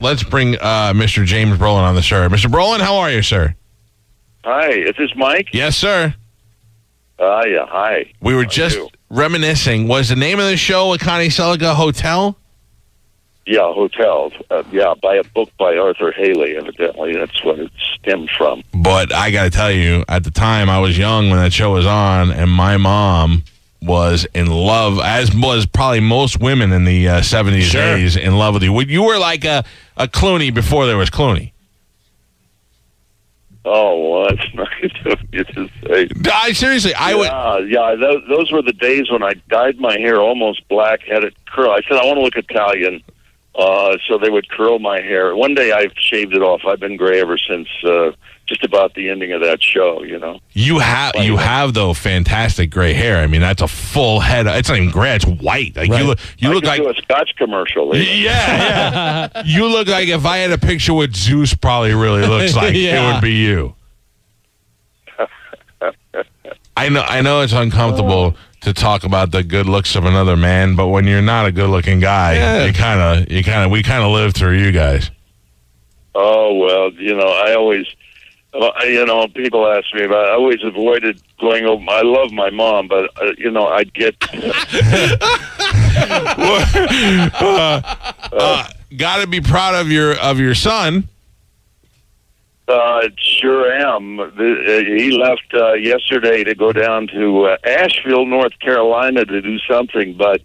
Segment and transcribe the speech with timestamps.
[0.00, 1.24] Let's bring uh, Mr.
[1.24, 2.28] James Brolin on the show.
[2.28, 2.50] Mr.
[2.50, 3.54] Brolin, how are you, sir?
[4.44, 5.48] Hi, is this Mike?
[5.52, 6.14] Yes, sir.
[7.18, 8.12] Uh, yeah, hi.
[8.20, 8.88] We were How just you?
[9.08, 9.86] reminiscing.
[9.86, 12.36] Was the name of the show a Connie Selleca Hotel?
[13.46, 14.32] Yeah, hotels.
[14.50, 17.14] Uh, yeah, by a book by Arthur Hailey, evidently.
[17.14, 18.62] That's what it stemmed from.
[18.74, 21.72] But I got to tell you, at the time I was young when that show
[21.72, 23.44] was on, and my mom
[23.80, 27.96] was in love, as was probably most women in the uh, 70s Sure.
[27.96, 28.80] days, in love with you.
[28.80, 29.62] You were like a,
[29.96, 31.52] a Clooney before there was Clooney.
[33.66, 36.08] Oh, well, that's nice of you to say.
[36.30, 37.70] I seriously, I would.
[37.70, 41.24] yeah, yeah, those, those were the days when I dyed my hair almost black, had
[41.24, 41.70] it curl.
[41.70, 43.02] I said, I want to look Italian.
[43.56, 45.36] Uh, so they would curl my hair.
[45.36, 46.62] One day I shaved it off.
[46.66, 48.10] I've been gray ever since uh,
[48.46, 50.40] just about the ending of that show, you know.
[50.54, 53.18] You have you have though fantastic gray hair.
[53.18, 54.46] I mean, that's a full head.
[54.48, 55.76] It's not even gray; it's white.
[55.76, 56.00] Like Right.
[56.00, 57.94] you look, you I look could like do a Scotch commercial.
[57.94, 58.24] even.
[58.24, 59.42] yeah, yeah.
[59.46, 63.00] you look like if I had a picture what Zeus probably really looks like, it
[63.14, 63.76] would be you.
[66.76, 70.74] I know, I know, it's uncomfortable to talk about the good looks of another man,
[70.74, 72.64] but when you're not a good-looking guy, Yeah.
[72.64, 75.10] you kind of, you kind of, we kind of live through you guys.
[76.14, 77.86] Oh well, you know, I always,
[78.84, 80.26] you know, people ask me about.
[80.26, 81.84] I always avoided going over.
[81.88, 84.14] I love my mom, but uh, you know, I'd get.
[87.34, 91.08] uh, Got to be proud of your of your son.
[92.66, 94.16] Uh, sure am.
[94.16, 99.42] The, uh, he left uh, yesterday to go down to uh, Asheville, North Carolina, to
[99.42, 100.40] do something, but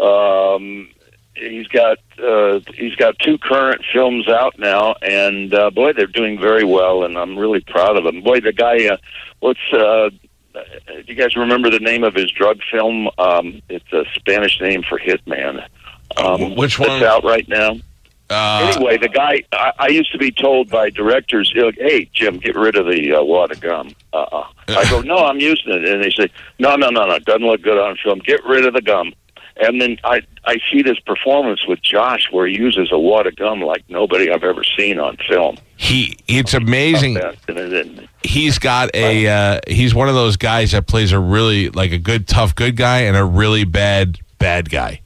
[0.00, 0.88] um,
[1.34, 6.38] he's got uh, he's got two current films out now, and uh, boy, they're doing
[6.38, 8.22] very well, and I'm really proud of them.
[8.22, 8.96] Boy, the guy, uh,
[9.40, 10.10] what's uh,
[10.54, 13.08] do you guys remember the name of his drug film?
[13.18, 15.66] Um, it's a Spanish name for Hitman.
[16.16, 17.02] Um, Which that's one?
[17.02, 17.76] out right now?
[18.30, 22.56] Uh, anyway, the guy, I, I used to be told by directors, "Hey, Jim, get
[22.56, 24.46] rid of the uh, water gum." Uh-uh.
[24.68, 27.46] I go, "No, I'm using it," and they say, "No, no, no, no, it doesn't
[27.46, 28.20] look good on film.
[28.20, 29.12] Get rid of the gum."
[29.56, 33.36] And then I, I see this performance with Josh where he uses a wad of
[33.36, 35.58] gum like nobody I've ever seen on film.
[35.76, 37.14] he, it's amazing.
[38.24, 41.98] He's got a uh, he's one of those guys that plays a really like a
[41.98, 45.02] good tough good guy and a really bad bad guy.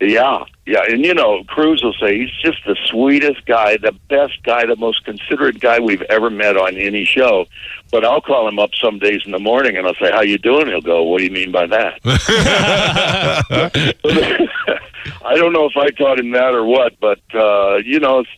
[0.00, 4.40] Yeah, yeah, and you know, Cruz will say he's just the sweetest guy, the best
[4.44, 7.46] guy, the most considerate guy we've ever met on any show.
[7.90, 10.38] But I'll call him up some days in the morning and I'll say, "How you
[10.38, 11.98] doing?" He'll go, "What do you mean by that?"
[15.24, 18.30] I don't know if I taught him that or what, but uh, you know, it's,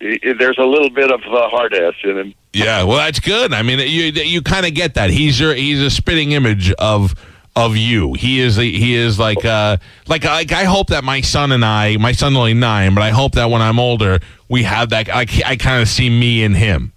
[0.00, 2.34] i there's a little bit of uh, hard ass in him.
[2.52, 3.52] Yeah, well, that's good.
[3.52, 5.10] I mean, you you kind of get that.
[5.10, 7.14] He's your he's a spitting image of
[7.58, 8.14] of you.
[8.14, 11.96] He is he is like uh like like I hope that my son and I,
[11.96, 15.08] my son's only nine, but I hope that when I'm older, we have that.
[15.08, 16.92] I I kind of see me in him.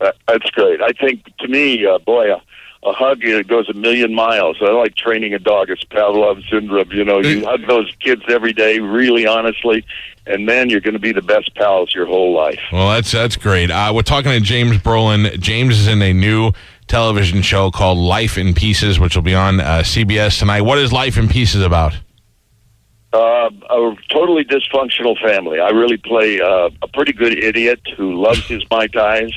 [0.00, 0.80] That's great.
[0.80, 2.42] I think to me, uh, boy, a,
[2.88, 4.56] a hug goes a million miles.
[4.62, 5.68] I like training a dog.
[5.68, 6.90] It's Pavlov syndrome.
[6.92, 9.84] You know, you hug those kids every day, really honestly,
[10.26, 12.60] and then you're going to be the best pals your whole life.
[12.72, 13.70] Well, that's that's great.
[13.70, 15.38] Uh, we're talking to James Brolin.
[15.38, 16.52] James is in a new
[16.90, 20.62] television show called Life in Pieces, which will be on uh, CBS tonight.
[20.62, 21.94] What is Life in Pieces about?
[23.12, 25.60] Uh, a totally dysfunctional family.
[25.60, 29.32] I really play uh, a pretty good idiot who loves his mai tais,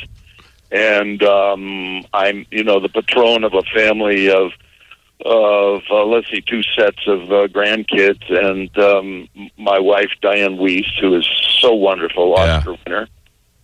[0.71, 4.51] and um, I'm, you know, the patron of a family of
[5.25, 10.99] of uh, let's see, two sets of uh, grandkids, and um, my wife Dianne Wiest,
[10.99, 11.25] who is
[11.61, 12.57] so wonderful, Yeah.
[12.57, 13.07] Oscar winner.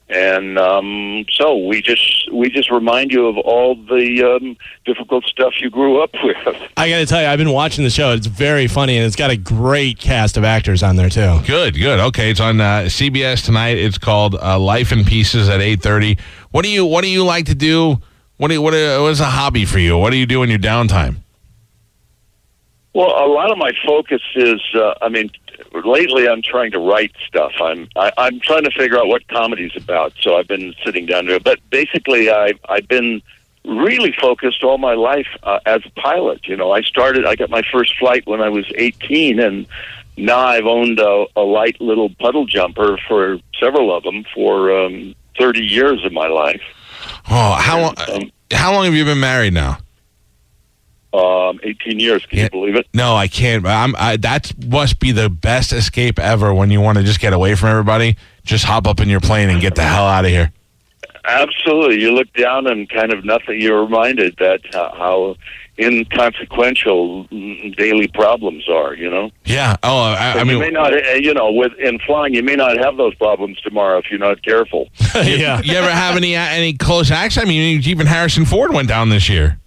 [0.09, 5.53] And um, so we just we just remind you of all the um, difficult stuff
[5.61, 6.37] you grew up with.
[6.77, 8.11] I got to tell you, I've been watching the show.
[8.13, 11.39] It's very funny, and it's got a great cast of actors on there too.
[11.45, 11.99] Good, good.
[11.99, 13.77] Okay, it's on uh, CBS tonight.
[13.77, 16.17] It's called uh, Life in Pieces at eight thirty.
[16.49, 18.01] What do you What do you like to do?
[18.37, 19.97] What do you, what, are, what is a hobby for you?
[19.97, 21.17] What do you do in your downtime?
[22.93, 25.29] Well, a lot of my focus is, uh, I mean,
[25.73, 27.53] lately I'm trying to write stuff.
[27.59, 30.13] I'm I, I'm trying to figure out what comedy's about.
[30.21, 31.43] So I've been sitting down to it.
[31.43, 33.21] But basically, I've I've been
[33.65, 36.47] really focused all my life uh, as a pilot.
[36.47, 37.25] You know, I started.
[37.25, 39.67] I got my first flight when I was 18, and
[40.17, 45.15] now I've owned a, a light little puddle jumper for several of them for um,
[45.37, 46.61] 30 years of my life.
[47.29, 47.95] Oh, how long?
[48.11, 49.77] Um, How long have you been married now?
[51.11, 52.43] Um, 18 years, can Yeah.
[52.45, 52.87] you believe it?
[52.93, 53.65] No, I can't.
[53.65, 53.95] I'm.
[53.97, 57.55] I, that must be the best escape ever when you want to just get away
[57.55, 58.15] from everybody.
[58.43, 60.51] Just hop up in your plane and get the hell out of here.
[61.25, 61.99] Absolutely.
[62.01, 63.59] You look down and kind of nothing.
[63.59, 65.35] You're reminded that uh, how
[65.79, 67.23] inconsequential
[67.77, 68.93] daily problems are.
[68.95, 69.31] You know.
[69.45, 69.75] Yeah.
[69.83, 70.93] Oh, I, I you may mean, not.
[70.93, 74.19] uh, You know, with in flying, you may not have those problems tomorrow if you're
[74.19, 74.89] not careful.
[75.15, 75.61] yeah.
[75.63, 77.37] you ever have any any close acts?
[77.37, 79.59] I mean, even Harrison Ford went down this year.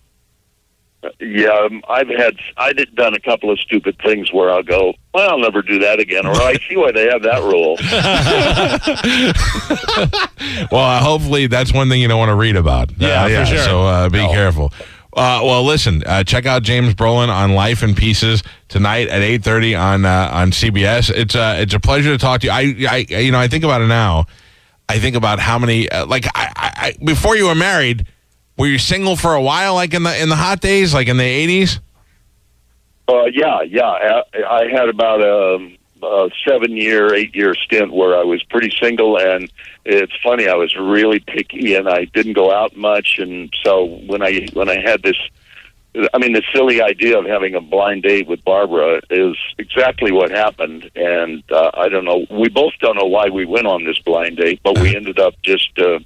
[1.18, 2.36] Yeah, um, I've had.
[2.56, 4.94] I did done a couple of stupid things where I'll go.
[5.12, 6.26] Well, I'll never do that again.
[6.26, 7.76] Or I see why they have that rule.
[10.70, 12.90] Well, uh, hopefully that's one thing you don't want to read about.
[12.98, 13.64] Yeah, Uh, for sure.
[13.64, 14.72] So uh, be careful.
[15.14, 16.02] Uh, well, listen.
[16.06, 20.30] Uh, check out James Brolin on Life in Pieces tonight at eight thirty on uh,
[20.32, 21.10] on CBS.
[21.10, 22.52] It's uh, it's a pleasure to talk to you.
[22.52, 24.26] I, I you know I think about it now.
[24.88, 28.06] I think about how many uh, like I, I, I before you were married.
[28.58, 31.16] Were you single for a while, like in the in the hot days, like in
[31.16, 31.80] the eighties?
[33.08, 33.88] Uh, yeah, yeah.
[33.90, 38.74] I, I had about a, a seven year, eight year stint where I was pretty
[38.80, 39.50] single, and
[39.84, 40.48] it's funny.
[40.48, 43.18] I was really picky, and I didn't go out much.
[43.18, 45.16] And so when I when I had this,
[46.14, 50.30] I mean, the silly idea of having a blind date with Barbra is exactly what
[50.30, 50.90] happened.
[50.94, 52.26] And uh, I don't know.
[52.30, 55.34] We both don't know why we went on this blind date, but we ended up
[55.42, 55.98] just, uh,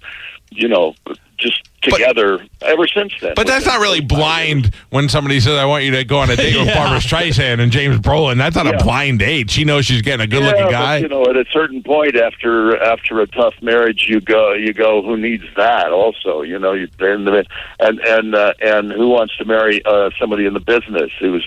[0.50, 0.94] you know,
[1.38, 3.34] just together ever since then.
[3.36, 6.36] But that's not really blind when somebody says, "I want you to go on a
[6.36, 8.72] date with Barbra Streisand and James Brolin." That's not Yeah.
[8.72, 9.50] a blind date.
[9.50, 11.02] She knows she's getting a good-looking yeah, guy.
[11.02, 14.72] But, you know, at a certain point after after a tough marriage, you go you
[14.72, 15.02] go.
[15.02, 15.92] Who needs that?
[15.92, 20.46] Also, you know, you and and and uh, and who wants to marry uh, somebody
[20.46, 21.44] in the business who's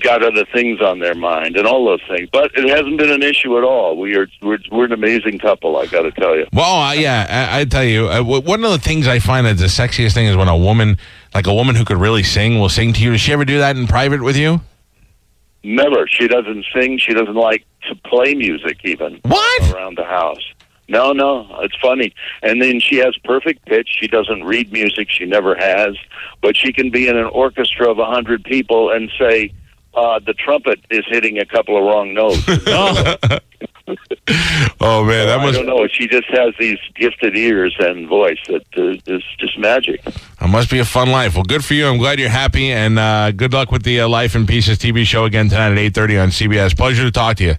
[0.00, 2.28] got other things on their mind and all those things.
[2.32, 3.96] But it hasn't been an issue at all.
[3.96, 5.76] We are we're, we're an amazing couple.
[5.76, 6.46] I got to tell you.
[6.52, 9.46] Well, uh, yeah, I, I tell you, uh, w- one of the things I find
[9.46, 10.98] is the sexiest thing is when a woman,
[11.34, 13.12] like a woman who could really sing, will sing to you.
[13.12, 14.60] Does she ever do that in private with you?
[15.62, 16.06] Never.
[16.08, 16.98] She doesn't sing.
[16.98, 19.20] She doesn't like to play music even.
[19.22, 19.72] What?
[19.72, 20.42] around the house.
[20.90, 22.14] No, no, it's funny.
[22.42, 23.88] And then she has perfect pitch.
[24.00, 25.10] She doesn't read music.
[25.10, 25.96] She never has.
[26.40, 29.52] But she can be in an orchestra of a hundred people and say,
[29.94, 32.42] uh, the trumpet is hitting a couple of wrong notes.
[33.90, 33.94] Oh,
[34.80, 35.86] Oh man, that I don't know.
[35.88, 40.02] She just has these gifted ears and voice that uh, is just magic.
[40.06, 41.34] It must be a fun life.
[41.34, 41.86] Well, good for you.
[41.86, 45.04] I'm glad you're happy, and uh, good luck with the uh, Life in Pieces TV
[45.06, 46.76] show again tonight at 8:30 on CBS.
[46.76, 47.54] Pleasure to talk to you.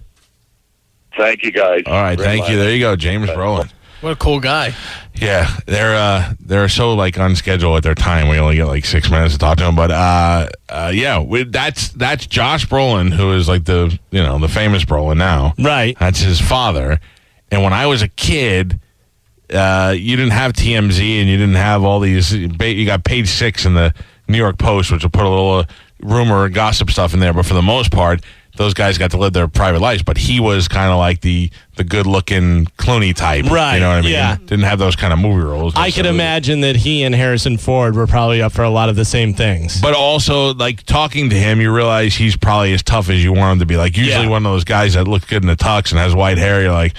[1.16, 1.82] Thank you, guys.
[1.86, 2.56] All right, Very thank you.
[2.56, 3.70] There you go, James Brolin.
[4.00, 4.74] What a cool guy.
[5.14, 8.28] Yeah, they're uh, they're so like on schedule at their time.
[8.28, 11.44] We only get like six minutes to talk to them, but uh, uh, yeah, we,
[11.44, 15.52] that's that's Josh Brolin, who is like the you know the famous Brolin now.
[15.58, 15.98] right.
[15.98, 16.98] That's his father.
[17.50, 18.80] And when I was a kid,
[19.52, 22.32] uh, you didn't have TMZ and you didn't have all these.
[22.32, 23.92] You got page six in the
[24.28, 25.64] New York Post, which will put a little
[26.00, 27.34] rumor and gossip stuff in there.
[27.34, 28.22] But for the most part,
[28.60, 30.02] those guys got to live their private lives.
[30.02, 33.88] But he was kind of like the the good looking Clooney type, Right, You know
[33.88, 34.10] what I mean?
[34.12, 34.36] yeah.
[34.36, 35.72] Didn't have those kind of movie roles.
[35.76, 38.96] I could imagine that he and Harrison Ford were probably up for a lot of
[38.96, 39.80] the same things.
[39.80, 43.54] But also, like talking to him, you realize he's probably as tough as you want
[43.54, 43.76] him to be.
[43.78, 44.28] Like usually, Yeah.
[44.30, 46.70] one of those guys that looks good in the tux and has white hair, you're
[46.72, 46.94] like,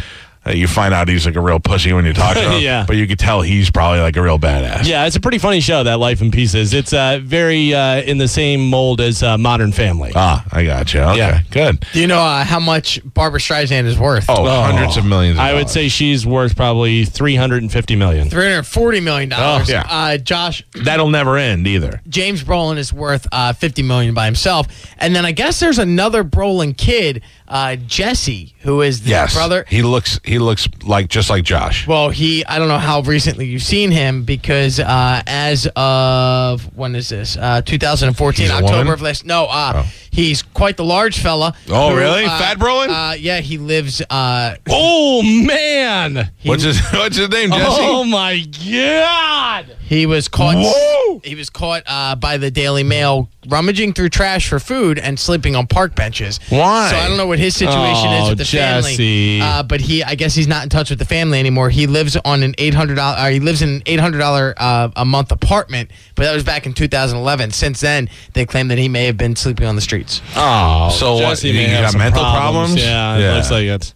[0.45, 2.61] uh, you find out he's like a real pussy when you talk to him.
[2.61, 2.85] Yeah.
[2.87, 4.87] But you could tell he's probably like a real badass.
[4.87, 6.73] yeah, it's a pretty funny show, that Life in Pieces.
[6.73, 10.11] It's uh, very uh, in the same mold as uh, Modern Family.
[10.15, 11.01] Ah, I got you.
[11.01, 11.41] Okay, Yeah.
[11.51, 11.85] good.
[11.93, 14.25] Do you know uh, how much Barbra Streisand is worth?
[14.29, 15.37] Oh, hundreds of millions.
[15.37, 18.29] Of I would say she's worth probably 350 million.
[18.29, 19.31] $340 million.
[19.33, 19.85] Oh, yeah.
[19.89, 22.01] uh, Josh, that'll never end either.
[22.09, 24.67] James Brolin is worth uh, $50 million by himself.
[24.97, 29.65] And then I guess there's another Brolin kid, uh, Jesse, who is the Yes, brother.
[29.67, 30.19] He looks.
[30.23, 31.85] He looks like just like Josh.
[31.85, 36.95] Well, he, I don't know how recently you've seen him because uh, as of, when
[36.95, 37.35] is this?
[37.37, 39.89] Uh, 2014, He's October of last, no, uh, Oh.
[40.11, 41.53] he's quite the large fella.
[41.69, 42.25] Oh, who, really?
[42.25, 42.89] uh, Fat Brolin?
[42.89, 46.31] Uh, yeah, he lives, uh, Oh, man.
[46.45, 47.49] what's his What's his name?
[47.51, 47.65] Jesse.
[47.81, 48.39] Oh, my
[48.69, 49.77] God.
[49.91, 50.55] He was caught.
[50.57, 51.19] Whoa!
[51.21, 55.53] He was caught uh, by the Daily Mail rummaging through trash for food and sleeping
[55.57, 56.39] on park benches.
[56.47, 56.89] Why?
[56.89, 59.39] So I don't know what his situation Oh, is with the Jesse.
[59.39, 59.41] family.
[59.41, 61.69] Uh, but he, I guess, he's not in touch with the family anymore.
[61.69, 63.19] He lives on an eight hundred dollars.
[63.19, 65.91] Uh, he lives in an eight hundred dollar uh, a month apartment.
[66.15, 67.51] But that was back in 2011.
[67.51, 70.21] Since then, they claim that he may have been sleeping on the streets.
[70.37, 72.81] Oh, So what, Jesse may he have got some mental problems?
[72.81, 73.93] Yeah, it looks like it.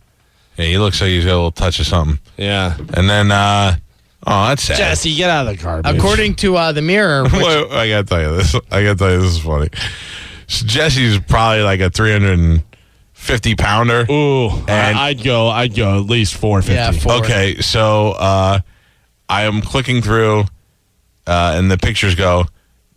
[0.58, 2.20] Yeah, he looks like he's got a little touch of something.
[2.36, 2.76] Yeah.
[2.96, 3.78] And then, uh,
[4.26, 4.78] oh, that's sad.
[4.78, 5.96] Jesse, get out of the garbage.
[5.96, 8.56] According to uh, the Mirror, which, Wait, I gotta tell you this.
[8.72, 9.70] I gotta tell you this is funny.
[10.48, 14.06] So Jesse's probably like a 350 pounder.
[14.12, 15.48] Ooh, And- I, I'd go.
[15.48, 16.76] I'd go at least four fifty.
[16.76, 17.14] Yeah, four.
[17.16, 18.60] Okay, so uh,
[19.30, 20.42] I am clicking through,
[21.28, 22.46] uh, and the pictures go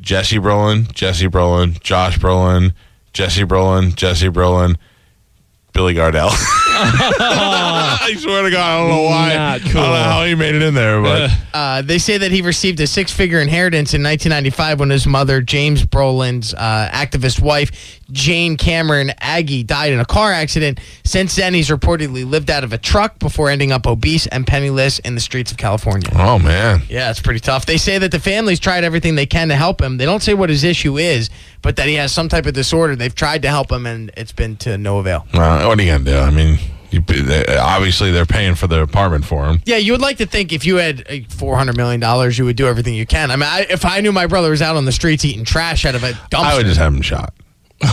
[0.00, 2.73] Jesse Brolin, Jesse Brolin, Josh Brolin,
[3.12, 4.76] Jesse Brolin, Jesse Brolin,
[5.78, 6.30] Billy Gardell.
[6.80, 9.35] I swear to God, I don't know why.
[9.35, 12.30] Not I don't know how he made it in there, but Uh, they say that
[12.30, 18.00] he received a six-figure inheritance in 1995 when his mother, James Brolin's uh, activist wife,
[18.12, 20.78] Jane Cameron Agee, died in a car accident.
[21.04, 25.00] Since then, he's reportedly lived out of a truck before ending up obese and penniless
[25.00, 26.08] in the streets of California.
[26.14, 27.66] oh man, Yeah, it's pretty tough.
[27.66, 29.97] They say that the family's tried everything they can to help him.
[29.97, 31.28] They don't say what his issue is,
[31.62, 32.96] but that he has some type of disorder.
[32.96, 35.26] They've tried to help him, and it's been to no avail.
[35.34, 36.16] well, what are you gonna do?
[36.18, 36.58] I mean,
[36.90, 39.60] you, they- obviously they're paying for the apartment for him.
[39.66, 42.44] Yeah, you would like to think if you had uh, four hundred million dollars, you
[42.44, 43.30] would do everything you can.
[43.30, 45.84] I mean, I, if I knew my brother was out on the streets eating trash
[45.84, 47.34] out of a dumpster, I would just have him shot.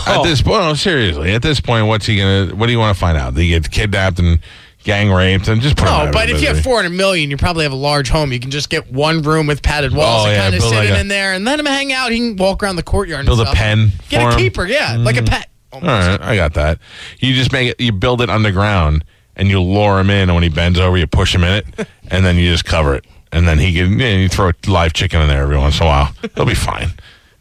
[0.07, 2.55] At this point, no, seriously, at this point, what's he gonna?
[2.55, 3.35] What do you want to find out?
[3.35, 4.39] That he gets kidnapped and
[4.85, 7.63] gang raped, and just put No, but if you have four hundred million, you probably
[7.63, 8.31] have a large home.
[8.31, 10.61] You can just get one room with padded oh, walls Oh, and yeah, kind of
[10.61, 12.11] sit like him a- in there and let him hang out.
[12.11, 13.25] He can walk around the courtyard.
[13.25, 14.37] Build a pen Get a him?
[14.37, 15.27] keeper, yeah, like a mm.
[15.27, 15.49] pet.
[15.73, 16.79] All right, I got that.
[17.19, 17.81] You just make it.
[17.81, 19.03] You build it underground,
[19.35, 20.29] and you lure him in.
[20.29, 22.95] And when he bends over, you push him in it, and then you just cover
[22.95, 23.99] it, and then he can.
[23.99, 26.13] Yeah, you throw a live chicken in there every once in a while.
[26.35, 26.89] He'll be fine.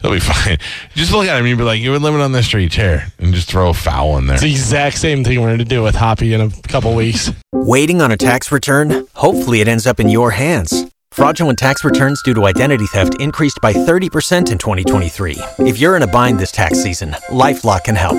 [0.04, 0.58] He'll be fine.
[0.94, 1.46] Just look at him.
[1.46, 4.18] You'd be like, you were living on the street here, and just throw a fowl
[4.18, 4.34] in there.
[4.34, 7.32] It's the exact same thing we're going to do with Hoppy in a couple weeks.
[7.52, 9.06] Waiting on a tax return?
[9.14, 10.90] Hopefully, it ends up in your hands.
[11.11, 15.37] Fraudulent tax returns due to identity theft increased by 30% in 2023.
[15.61, 18.18] If you're in a bind this tax season, LifeLock can help.